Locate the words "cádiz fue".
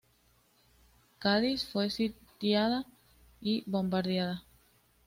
1.19-1.91